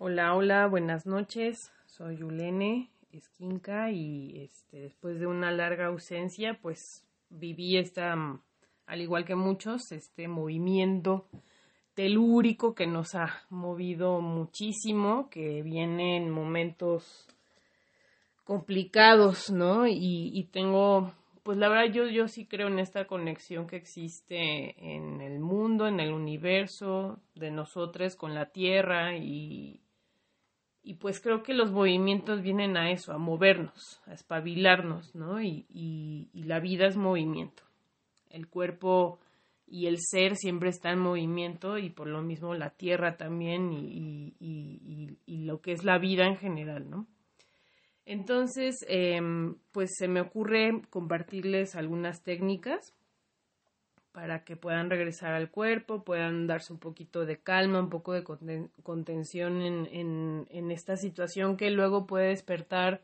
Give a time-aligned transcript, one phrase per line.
[0.00, 1.72] Hola, hola, buenas noches.
[1.86, 8.40] Soy Yulene Esquinca y este, después de una larga ausencia, pues viví esta, mm,
[8.86, 11.26] al igual que muchos, este movimiento
[11.94, 17.26] telúrico que nos ha movido muchísimo, que viene en momentos
[18.44, 19.88] complicados, ¿no?
[19.88, 21.12] Y, tengo,
[21.42, 25.88] pues la verdad yo, yo sí creo en esta conexión que existe en el mundo,
[25.88, 29.80] en el universo, de nosotros con la Tierra y,
[30.88, 35.38] y pues creo que los movimientos vienen a eso, a movernos, a espabilarnos, ¿no?
[35.42, 37.62] Y, y, la vida es movimiento.
[38.30, 39.18] El cuerpo
[39.66, 44.32] y el ser siempre está en movimiento y por lo mismo la tierra también y,
[44.40, 47.06] y, lo que es la vida en general, ¿no?
[48.06, 49.20] Entonces, eh,
[49.72, 52.94] pues se me ocurre compartirles algunas técnicas
[54.18, 58.24] para que puedan regresar al cuerpo, puedan darse un poquito de calma, un poco de
[58.82, 63.00] contención en, esta situación que luego puede despertar,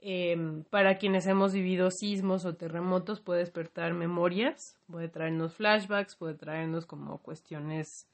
[0.00, 0.36] eh,
[0.68, 6.84] para quienes hemos vivido sismos o terremotos, puede despertar memorias, puede traernos flashbacks, puede traernos
[6.84, 8.06] como cuestiones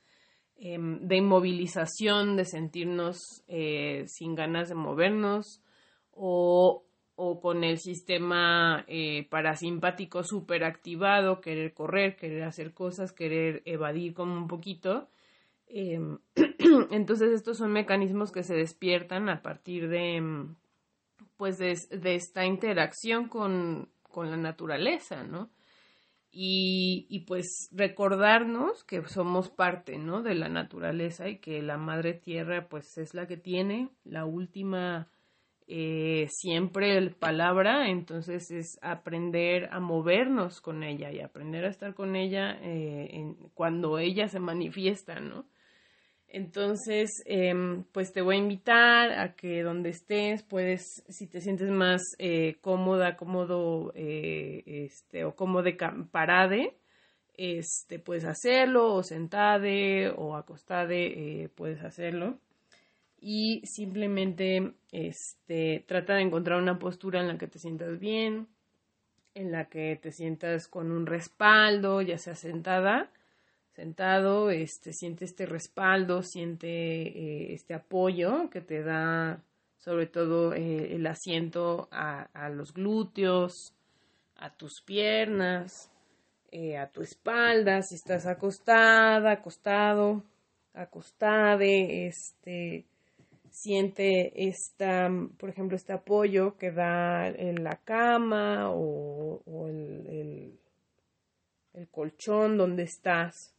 [0.55, 5.65] eh, de inmovilización, de sentirnos eh, sin ganas de movernos
[6.12, 6.84] o,
[7.22, 14.14] o con el sistema eh, parasimpático súper activado, querer correr, querer hacer cosas, querer evadir
[14.14, 15.06] como un poquito.
[15.66, 16.00] Eh,
[16.91, 20.46] entonces estos son mecanismos que se despiertan a partir de,
[21.36, 25.50] pues de, de esta interacción con, con, la naturaleza, ¿no?
[26.30, 30.22] Y, y, pues recordarnos que somos parte, ¿no?
[30.22, 35.10] De la naturaleza y que la madre tierra pues es la que tiene la última
[35.72, 41.94] eh, siempre el palabra, entonces es aprender a movernos con ella y aprender a estar
[41.94, 45.46] con ella eh, cuando ella se manifiesta, ¿no?
[46.26, 47.54] Entonces, eh,
[47.92, 52.56] pues te voy a invitar a que donde estés, puedes, si te sientes más eh,
[52.60, 55.70] cómoda, cómodo, este, o cómodo
[56.10, 56.75] parade,
[57.36, 62.41] este, puedes hacerlo, o sentade, o acostade, puedes hacerlo
[63.20, 68.48] y simplemente este, trata de encontrar una postura en la que te sientas bien,
[69.34, 73.10] en la que te sientas con un respaldo, ya sea sentada,
[73.75, 79.42] sentado, este, siente este respaldo, siente eh, este apoyo que te da
[79.80, 83.75] sobre todo eh, el asiento a, los glúteos,
[84.36, 85.91] a tus piernas,
[86.50, 90.22] eh, a tu espalda, si estás acostada, acostado,
[90.75, 92.84] acostade, este,
[93.50, 100.61] siente esta, por ejemplo, este apoyo que da en la cama o, o el, el,
[101.75, 103.55] el, colchón donde estás,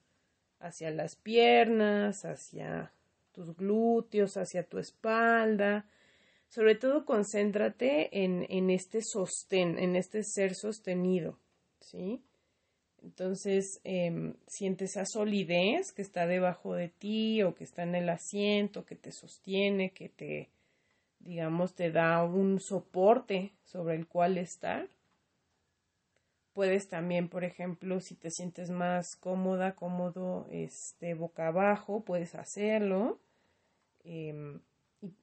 [0.59, 2.91] hacia las piernas, hacia
[3.31, 5.85] tus glúteos, hacia tu espalda.
[6.49, 11.39] Sobre todo concéntrate en, en este sostén, en este ser sostenido,
[11.79, 12.21] ¿sí?
[13.03, 18.09] Entonces, eh, siente esa solidez que está debajo de ti o que está en el
[18.09, 20.49] asiento, que te sostiene, que te,
[21.19, 24.87] digamos, te da un soporte sobre el cual estar.
[26.53, 33.19] Puedes también, por ejemplo, si te sientes más cómoda, cómodo, este, boca abajo, puedes hacerlo.
[34.03, 34.31] Y,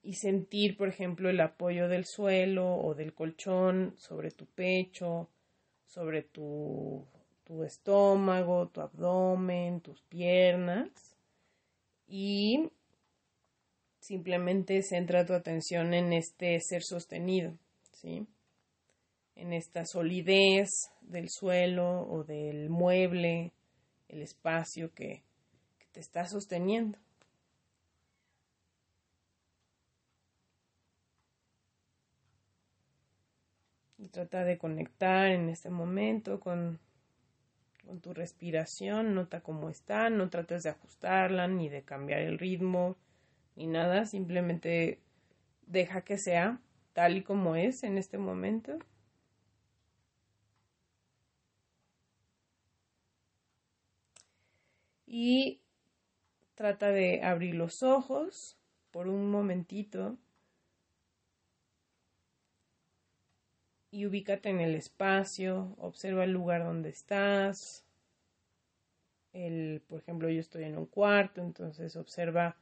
[0.02, 5.28] y sentir, por ejemplo, el apoyo del suelo o del colchón sobre tu pecho,
[5.84, 7.06] sobre tu
[7.48, 11.16] tu estómago, tu abdomen, tus piernas
[12.06, 12.70] y
[14.00, 17.56] simplemente centra tu atención en este ser sostenido,
[17.92, 18.26] ¿sí?
[19.34, 20.68] En esta solidez
[21.00, 23.54] del suelo o del mueble,
[24.08, 25.22] el espacio que,
[25.78, 26.98] que te está sosteniendo.
[33.96, 36.78] Y trata de conectar en este momento con
[37.88, 42.98] con tu respiración, nota cómo está, no trates de ajustarla ni de cambiar el ritmo
[43.56, 45.00] ni nada, simplemente
[45.66, 46.60] deja que sea
[46.92, 48.78] tal y como es en este momento.
[55.06, 55.62] Y
[56.54, 58.58] trata de abrir los ojos
[58.90, 60.18] por un momentito
[63.90, 67.84] y ubícate en el espacio, observa el lugar donde estás.
[69.32, 72.56] El, por ejemplo, yo estoy en un cuarto, entonces observa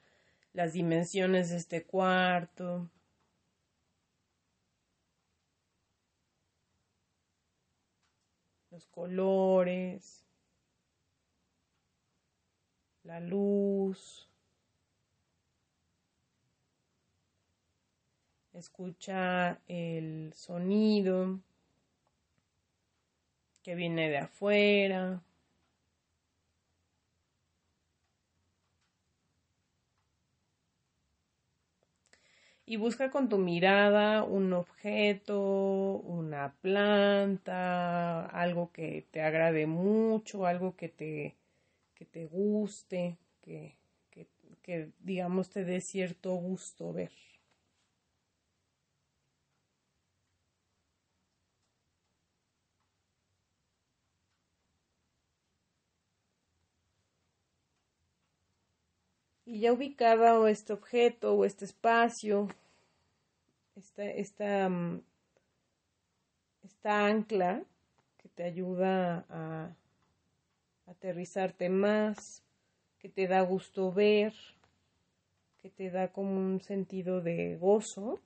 [0.53, 2.91] las dimensiones de este cuarto.
[8.71, 10.27] Los colores,
[13.05, 14.26] la luz,
[18.57, 21.39] Escucha el sonido
[23.63, 25.23] que viene de afuera.
[32.65, 35.39] Y busca con tu mirada un objeto,
[36.05, 41.37] una planta, algo que te agrade mucho, algo que te,
[41.95, 43.77] que te guste, que,
[44.63, 47.13] que digamos te dé cierto gusto ver.
[59.47, 62.49] Y ya ubicada este objeto o este espacio,
[63.77, 65.01] esta, esta, mm,
[66.65, 67.63] esta ancla
[68.19, 69.77] que te ayuda a
[70.87, 72.43] aterrizarte más,
[72.99, 74.35] que te da gusto ver,
[75.63, 78.19] que te da como un sentido de gozo.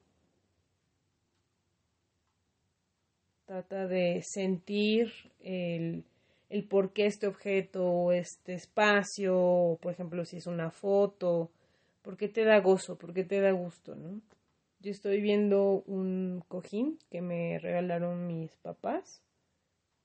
[3.45, 6.03] Trata de sentir el,
[6.51, 11.51] el por qué este objeto o este espacio, o por ejemplo si es una foto,
[12.03, 13.97] por qué te da gozo, por qué te da gusto.
[14.81, 19.23] Yo estoy viendo un cojín que me regalaron mis papás,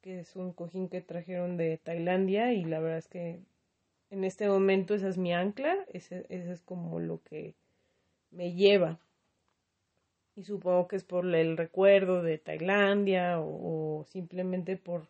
[0.02, 3.40] que es un cojín que trajeron de Tailandia y la verdad es que
[4.12, 7.56] en este momento esa es mi ancla, ese, es como lo que
[8.30, 9.00] me lleva.
[10.36, 15.08] Y supongo que es por el recuerdo de Tailandia o simplemente por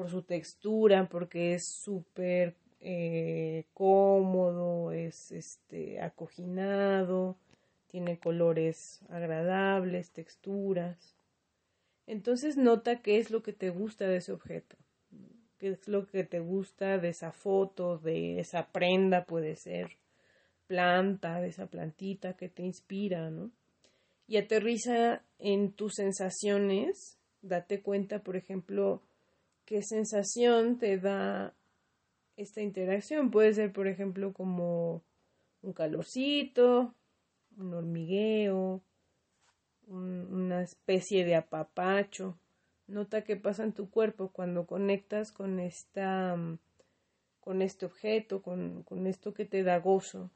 [0.00, 7.36] por su textura, porque es súper eh, cómodo, es este acoginado,
[7.86, 11.18] tiene colores agradables, texturas.
[12.06, 14.78] Entonces nota qué es lo que te gusta de ese objeto,
[15.58, 19.98] qué es lo que te gusta de esa foto, de esa prenda, puede ser
[20.66, 23.50] planta, de esa plantita que te inspira, ¿no?
[24.26, 29.02] Y aterriza en tus sensaciones, date cuenta, por ejemplo,
[29.70, 31.54] qué sensación te da
[32.36, 33.30] esta interacción.
[33.30, 35.04] Puede ser, por ejemplo, como
[35.62, 36.92] un calorcito,
[37.56, 38.82] un hormigueo,
[39.86, 42.36] una especie de apapacho.
[42.88, 46.36] Nota qué pasa en tu cuerpo cuando conectas con esta
[47.38, 50.32] con este objeto, con, con esto que te da gozo.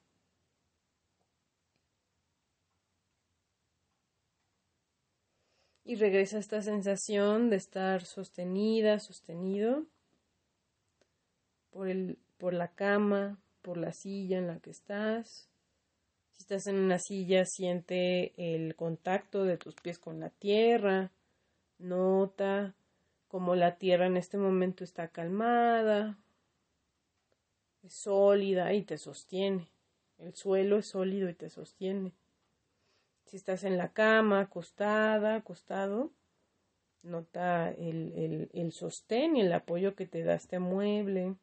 [5.85, 9.85] Y regresa esta sensación de estar sostenida, sostenido
[11.71, 15.49] por, el, por la cama, por la silla en la que estás.
[16.33, 21.13] Si estás en una silla, siente el contacto de tus pies con la tierra,
[21.79, 22.75] nota
[23.29, 26.17] cómo la tierra en este momento está calmada,
[27.83, 29.69] es sólida y te sostiene.
[30.19, 32.13] El suelo es sólido y te sostiene.
[33.25, 36.13] Si estás en la cama, acostada, acostado,
[37.03, 41.37] nota el, el, el sostén y el apoyo que te da este mueble.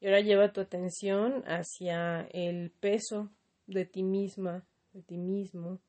[0.00, 3.30] Y ahora lleva tu atención hacia el peso
[3.66, 5.80] de ti misma, de ti mismo.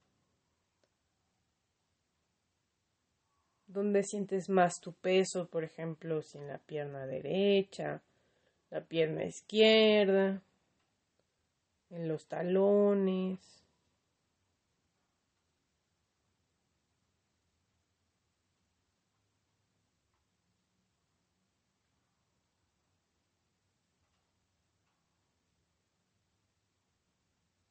[3.67, 5.47] ¿Dónde sientes más tu peso?
[5.47, 8.01] Por ejemplo, si en la pierna derecha,
[8.71, 10.41] la pierna izquierda,
[11.89, 13.59] en los talones.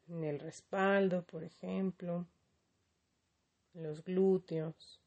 [0.09, 2.27] en el respaldo, por ejemplo,
[3.75, 5.01] en los glúteos.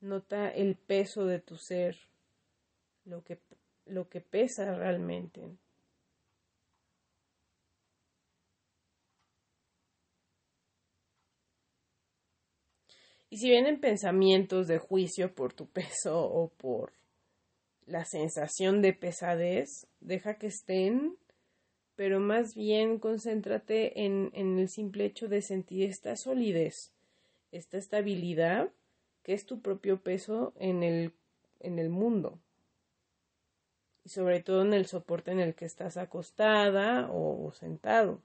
[0.00, 1.98] Nota el peso de tu ser,
[3.04, 3.38] lo que,
[3.86, 5.58] lo que pesa realmente.
[13.30, 16.92] Y si vienen pensamientos de juicio por tu peso o por
[17.86, 21.16] la sensación de pesadez, deja que estén,
[21.94, 26.92] pero más bien concéntrate en, en el simple hecho de sentir esta solidez,
[27.52, 28.70] esta estabilidad
[29.22, 31.12] que es tu propio peso en el,
[31.60, 32.40] en el mundo.
[34.04, 38.22] Y sobre todo en el soporte en el que estás acostada o sentado.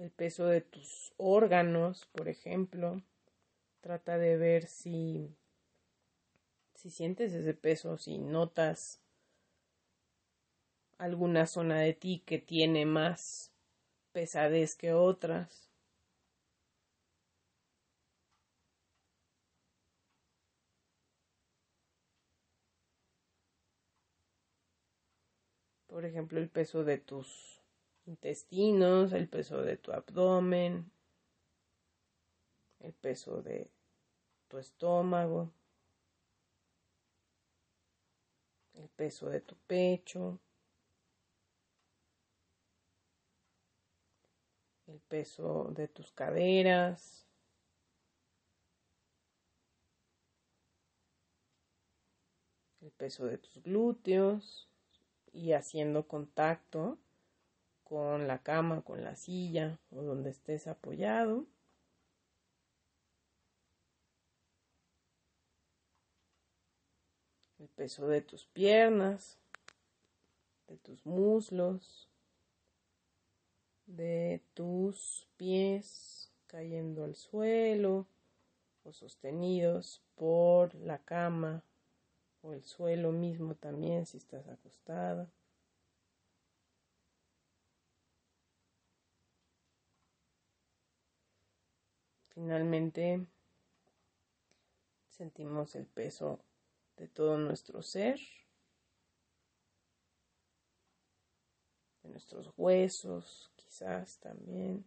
[0.00, 3.02] El peso de tus órganos, por ejemplo.
[3.82, 5.36] Trata de ver si,
[6.74, 9.02] si sientes ese peso, si notas
[10.96, 13.52] alguna zona de ti que tiene más
[14.12, 15.70] pesadez que otras.
[25.88, 27.59] Por ejemplo, el peso de tus
[28.06, 30.90] intestinos, el peso de tu abdomen,
[32.80, 33.70] el peso de
[34.48, 35.52] tu estómago,
[38.74, 40.40] el peso de tu pecho,
[44.86, 47.26] el peso de tus caderas,
[52.80, 54.68] el peso de tus glúteos
[55.32, 56.98] y haciendo contacto
[57.90, 61.44] con la cama, con la silla o donde estés apoyado.
[67.58, 69.38] El peso de tus piernas,
[70.68, 72.08] de tus muslos,
[73.86, 78.06] de tus pies cayendo al suelo
[78.84, 81.64] o sostenidos por la cama
[82.40, 85.28] o el suelo mismo también si estás acostada.
[92.40, 93.26] Finalmente
[95.10, 96.40] sentimos el peso
[96.96, 98.18] de todo nuestro ser,
[102.02, 104.86] de nuestros huesos quizás también.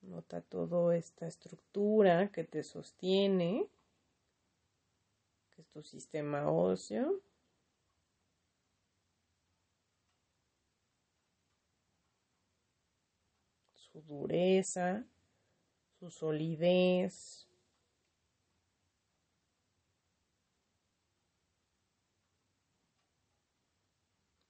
[0.00, 3.68] Nota toda esta estructura que te sostiene
[5.74, 7.20] tu sistema óseo.
[13.92, 15.04] Su dureza,
[16.00, 17.46] su solidez.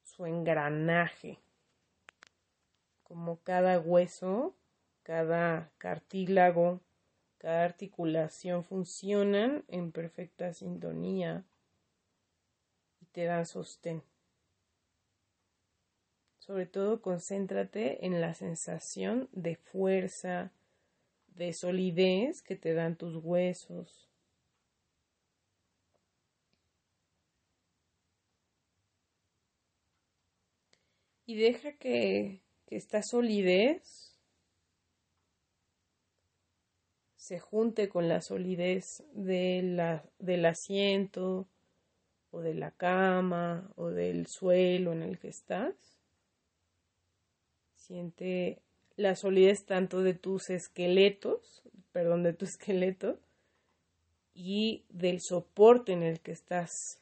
[0.02, 1.38] Su engranaje.
[3.02, 4.54] Como cada hueso,
[5.02, 6.80] cada cartílago,
[7.38, 11.44] cada articulación funcionan en perfecta sintonía
[13.00, 14.02] y te dan sostén.
[16.50, 20.50] Sobre todo concéntrate en la sensación de fuerza,
[21.36, 24.10] de solidez que te dan tus huesos.
[31.24, 34.18] Y deja que, que esta solidez
[37.14, 41.46] se junte con la solidez de la, del asiento
[42.32, 45.99] o de la cama o del suelo en el que estás.
[47.90, 48.62] Siente
[48.94, 53.18] la solidez tanto de tus esqueletos, perdón, de tu esqueleto
[54.32, 57.00] y del soporte en el que estás.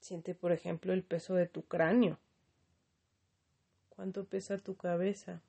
[0.00, 2.18] Siente, por ejemplo, el peso de tu cráneo.
[3.88, 5.40] ¿Cuánto pesa tu cabeza?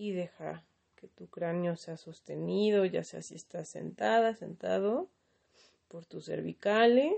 [0.00, 0.64] Y deja
[0.96, 5.10] que tu cráneo sea sostenido, ya sea si estás sentada, sentado,
[5.88, 7.12] por tus cervicales.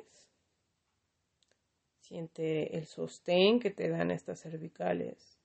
[2.01, 5.39] Siente el sostén que te dan estas cervicales.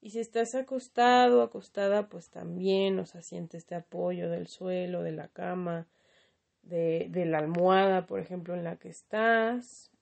[0.00, 5.12] Y si estás acostado, acostada, pues también, o sea, siente este apoyo del suelo, de
[5.12, 5.86] la cama,
[6.62, 9.92] de, de la almohada, por ejemplo, en la que estás.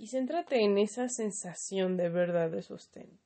[0.00, 3.20] Y céntrate en esa sensación de verdad de sostén.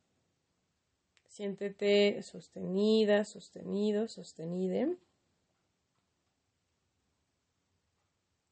[1.29, 4.97] Siéntete sostenida, sostenido, sostenide.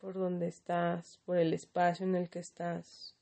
[0.01, 3.17] Por donde estás, por el espacio en el que estás.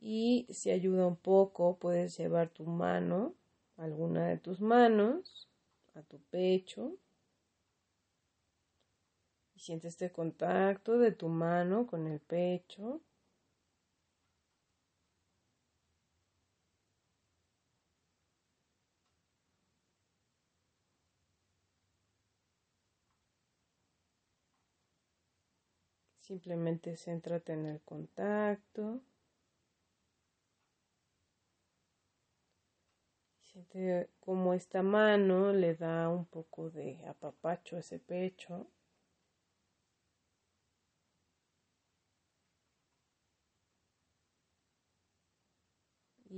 [0.00, 3.34] Y si ayuda un poco, puedes llevar tu mano,
[3.76, 5.48] alguna de tus manos,
[5.96, 6.92] a tu pecho.
[9.66, 13.00] Siente este contacto de tu mano con el pecho.
[26.20, 29.00] Simplemente céntrate en el contacto.
[33.40, 38.68] Siente como esta mano le da un poco de apapacho a ese pecho.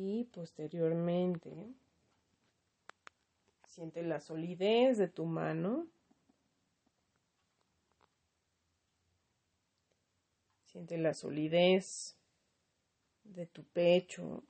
[0.00, 1.74] y posteriormente
[3.66, 5.88] siente la solidez de tu mano.
[10.66, 12.16] Siente la solidez
[13.24, 14.44] de tu pecho.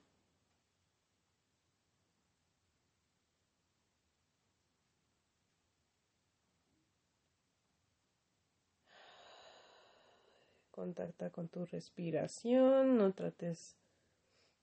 [10.71, 13.78] Contacta con tu respiración, no trates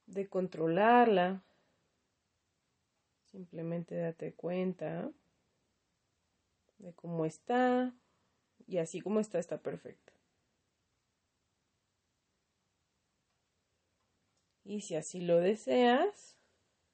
[0.07, 1.43] de controlarla.
[3.31, 5.12] Simplemente date cuenta
[6.77, 7.93] de cómo está
[8.67, 10.13] y así como está está perfecto.
[14.63, 16.35] Y si así lo deseas,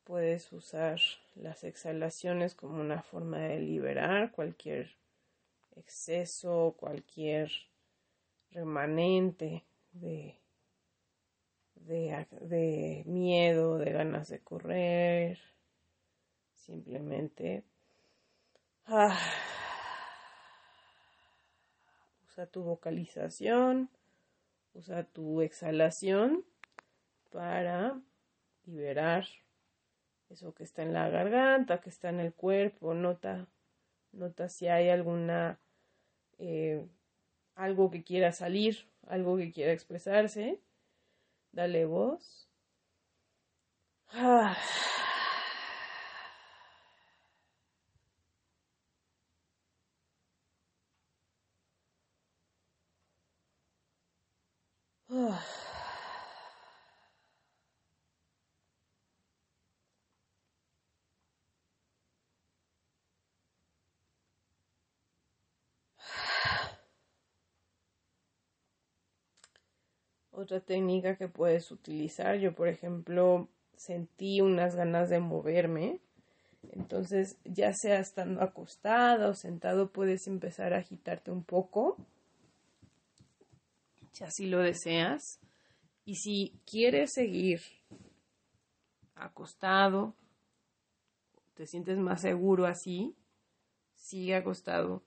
[0.04, 1.00] puedes usar
[1.36, 4.98] las exhalaciones como una forma de liberar cualquier
[5.78, 7.50] exceso, cualquier
[8.52, 9.64] remanente
[9.94, 10.41] de,
[11.88, 15.40] de, miedo, de ganas de correr.
[16.56, 17.64] Simplemente
[18.86, 19.18] ah,
[22.28, 23.90] usa tu vocalización,
[24.74, 26.46] usa tu exhalación
[27.32, 28.00] para
[28.66, 29.26] liberar
[30.30, 32.94] eso que está en la garganta, que está en el cuerpo.
[32.94, 33.48] Nota,
[34.14, 35.60] nota si hay alguna
[36.38, 36.86] eh,
[37.56, 40.60] algo que quiera salir, algo que quiera expresarse.
[41.54, 42.48] Dale voz.
[44.14, 44.56] Ah.
[70.42, 72.38] Otra técnica que puedes utilizar.
[72.38, 76.00] Yo, por ejemplo, sentí unas ganas de moverme.
[76.74, 81.98] Entonces, ya sea estando acostada o sentado, puedes empezar a agitarte un poco,
[84.12, 85.40] si así lo deseas.
[86.06, 87.62] Y si quieres seguir
[89.16, 90.16] acostado,
[91.56, 93.16] te sientes más seguro así,
[93.96, 95.04] sigue acostado,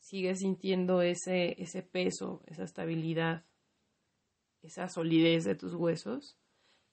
[0.00, 3.44] sigue sintiendo ese, ese peso, esa estabilidad
[4.62, 6.36] esa solidez de tus huesos.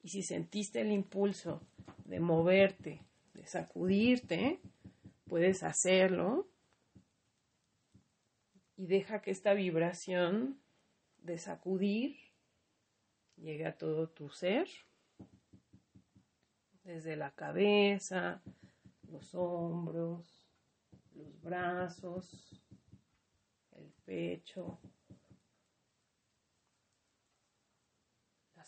[0.04, 1.62] Y si sentiste el impulso
[2.06, 3.02] de moverte,
[3.34, 4.60] de sacudirte,
[5.28, 6.48] puedes hacerlo.
[8.78, 10.60] Y deja que esta vibración
[11.18, 12.18] de sacudir
[13.38, 14.68] llegue a todo tu ser,
[16.84, 18.42] desde la cabeza,
[19.10, 20.48] los hombros,
[21.16, 22.62] los brazos,
[23.72, 24.80] el pecho,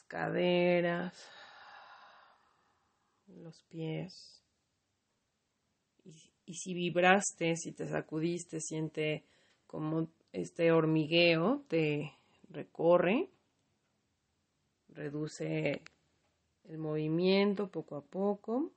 [0.07, 1.13] caderas,
[3.27, 4.43] los pies.
[6.45, 9.25] Y, si vibraste, si te sacudiste, siente
[9.65, 12.13] como este hormigueo te
[12.49, 13.29] recorre,
[14.87, 15.81] reduce
[16.63, 18.71] el movimiento poco a poco.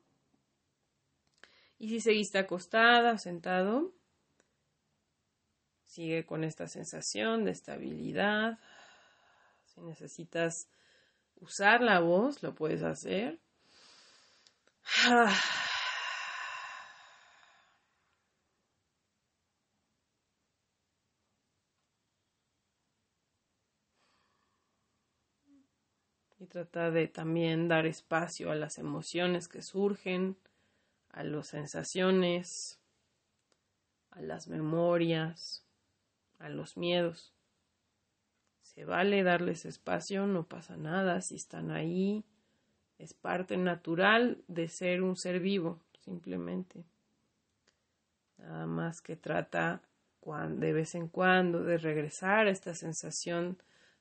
[1.78, 3.92] Y si seguiste acostada, sentado,
[5.84, 8.58] sigue con esta sensación de estabilidad.
[9.64, 10.68] Si necesitas
[11.40, 13.38] usar la voz, lo puedes hacer.
[26.38, 30.38] Y trata de también dar espacio a las emociones que surgen,
[31.10, 32.80] a las sensaciones,
[34.10, 35.66] a las memorias,
[36.38, 37.34] a los miedos.
[38.80, 42.24] Se vale darles espacio, no pasa nada si están ahí.
[42.96, 46.86] Es parte natural de ser un ser vivo, simplemente.
[48.38, 49.82] Nada más que trata
[50.48, 53.58] de vez en cuando de regresar a esta sensación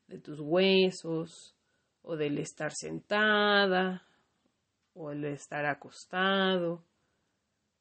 [0.08, 1.58] de tus huesos
[2.02, 4.08] o del estar sentada
[4.94, 6.86] o el estar acostado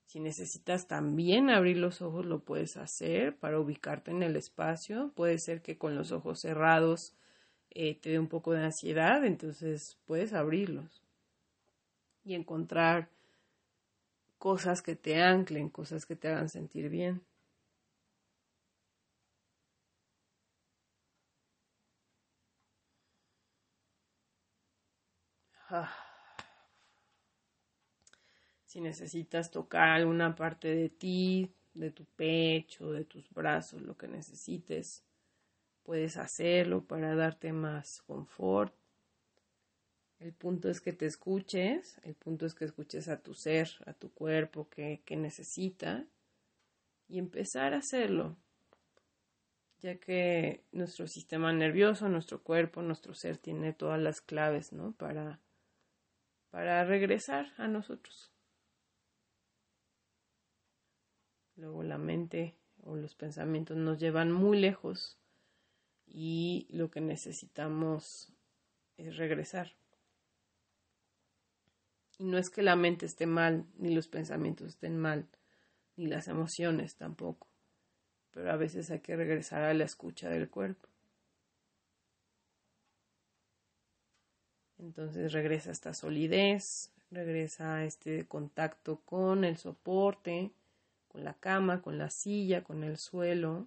[0.08, 5.12] si necesitas también abrir los ojos, lo puedes hacer para ubicarte en el espacio.
[5.14, 7.14] Puede ser que con los ojos cerrados
[7.70, 11.04] eh, te dé un poco de ansiedad, entonces puedes abrirlos
[12.24, 13.08] y encontrar
[14.38, 17.22] cosas que te anclen, cosas que te hagan sentir bien.
[25.70, 26.07] Ah.
[28.68, 34.08] Si necesitas tocar alguna parte de ti, de tu pecho, de tus brazos, lo que
[34.08, 35.02] necesites,
[35.84, 38.74] puedes hacerlo para darte más confort.
[40.20, 43.94] El punto es que te escuches, el punto es que escuches a tu ser, a
[43.94, 46.04] tu cuerpo que, que necesita
[47.08, 48.36] y empezar a hacerlo.
[49.80, 54.92] ya que nuestro sistema nervioso, nuestro cuerpo, nuestro ser tiene todas las claves, ¿no?
[54.92, 55.40] Para,
[56.50, 58.30] para regresar a nosotros.
[61.58, 65.18] Luego la mente o los pensamientos nos llevan muy lejos
[66.06, 68.32] y lo que necesitamos
[68.96, 69.74] es regresar.
[72.18, 75.28] Y no es que la mente esté mal, ni los pensamientos estén mal,
[75.96, 77.46] ni las emociones tampoco
[78.38, 80.88] pero a veces hay que regresar a la escucha del cuerpo.
[84.78, 90.52] Entonces regresa esta solidez, regresa este contacto con el soporte,
[91.18, 93.66] con la cama, con la silla, con el suelo.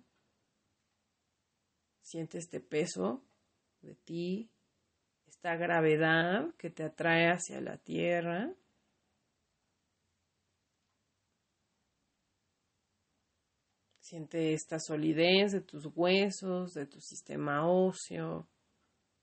[2.01, 3.21] Siente este peso
[3.81, 4.49] de ti,
[5.27, 8.53] esta gravedad que te atrae hacia la tierra.
[13.99, 18.47] Siente esta solidez de tus huesos, de tu sistema óseo.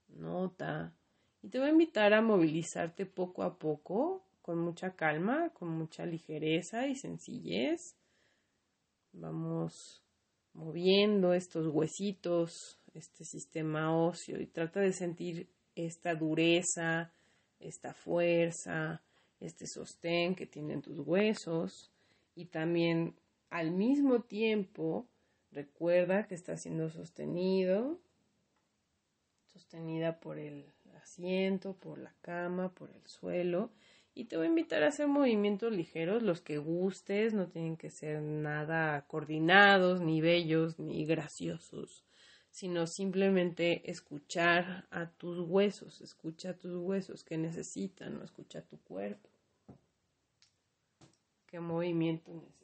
[0.07, 0.93] Nota.
[1.41, 6.05] Y te voy a invitar a movilizarte poco a poco, con mucha calma, con mucha
[6.05, 7.98] ligereza y sencillez.
[9.11, 10.03] Vamos
[10.53, 17.11] moviendo estos huesitos, este sistema óseo y trata de sentir esta dureza,
[17.59, 19.01] esta fuerza,
[19.39, 21.91] este sostén que tienen tus huesos
[22.35, 23.15] y también
[23.49, 25.07] al mismo tiempo,
[25.51, 27.99] recuerda que está siendo sostenido,
[29.45, 33.71] sostenida por el asiento, por la cama, por el suelo.
[34.13, 37.89] Y te voy a invitar a hacer movimientos ligeros, los que gustes, no tienen que
[37.89, 42.03] ser nada coordinados, ni bellos, ni graciosos,
[42.51, 48.67] sino simplemente escuchar a tus huesos, escucha a tus huesos que necesitan, no escucha a
[48.67, 49.29] tu cuerpo.
[51.47, 52.59] ¿Qué movimiento necesita?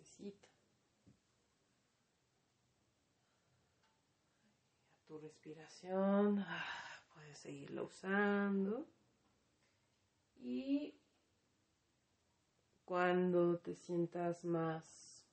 [5.19, 8.87] respiración, ah, puedes seguirla usando.
[10.37, 10.93] Y
[12.85, 15.25] cuando te sientas más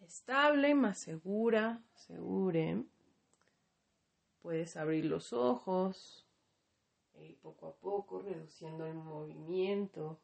[0.00, 2.84] estable, más segura, segure,
[4.40, 6.26] puedes abrir los ojos
[7.20, 10.20] y poco a poco reduciendo el movimiento,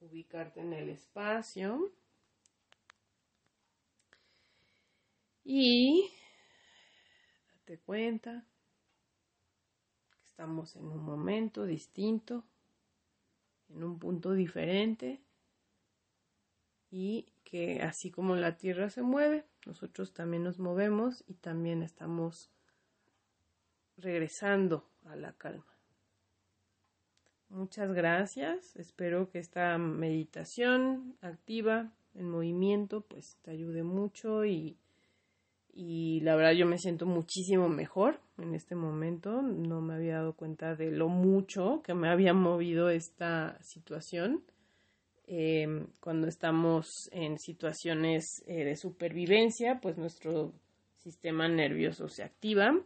[0.00, 1.92] ubicarte en el espacio.
[5.44, 6.10] Y
[7.52, 8.44] date cuenta
[10.10, 12.44] que estamos en un momento distinto,
[13.70, 15.20] en un punto diferente
[16.90, 22.50] y que así como la Tierra se mueve, nosotros también nos movemos y también estamos
[23.96, 25.76] regresando a la calma.
[27.48, 28.74] Muchas gracias.
[28.76, 34.78] Espero que esta meditación activa en movimiento pues te ayude mucho y
[35.78, 39.42] y la verdad yo me siento muchísimo mejor en este momento.
[39.42, 44.42] No me había dado cuenta de lo mucho que me había movido esta situación.
[45.26, 50.54] Em, cuando estamos en situaciones eh, de supervivencia, pues nuestro
[50.96, 52.80] sistema nervioso se activa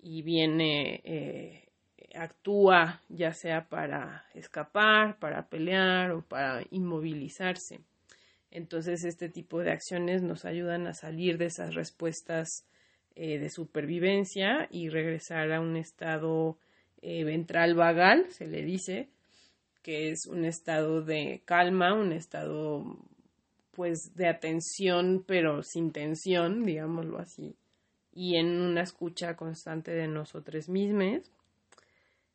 [0.00, 1.68] y viene, eh,
[2.14, 7.80] actúa ya sea para escapar, para pelear o para inmovilizarse.
[8.52, 12.66] Entonces, este tipo de acciones nos ayudan a salir de esas respuestas
[13.16, 16.58] eh, de supervivencia y regresar a un estado
[17.00, 19.08] eh, ventral vagal, se le dice,
[19.82, 22.84] que es un estado de calma, un estado
[23.72, 27.56] pues de atención pero sin tensión, digámoslo así,
[28.12, 31.22] y en una escucha constante de nosotros mismos.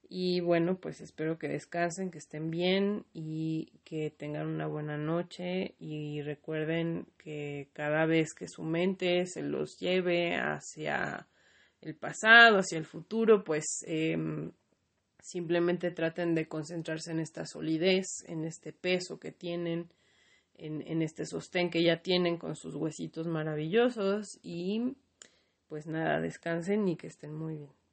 [0.09, 5.75] Y bueno, pues espero que descansen, que estén bien y que tengan una buena noche
[5.79, 11.27] y recuerden que cada vez que su mente se los lleve hacia
[11.81, 14.51] el pasado, hacia el futuro, pues em,
[15.21, 19.89] simplemente traten de concentrarse en esta solidez, en este peso que tienen,
[20.55, 24.95] en, en este sostén que ya tienen con sus huesitos maravillosos y
[25.67, 27.86] pues nada, descansen y que estén muy bien.